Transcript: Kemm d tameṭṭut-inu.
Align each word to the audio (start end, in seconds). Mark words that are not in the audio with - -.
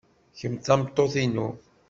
Kemm 0.37 0.55
d 0.57 0.61
tameṭṭut-inu. 0.65 1.49